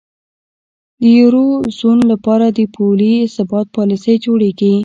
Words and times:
د 1.01 1.03
یورو 1.19 1.45
زون 1.77 1.99
لپاره 2.11 2.45
د 2.57 2.59
پولي 2.75 3.13
ثبات 3.35 3.67
پالیسۍ 3.75 4.15
جوړیږي. 4.25 4.73